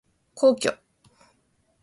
[0.33, 0.67] 皇居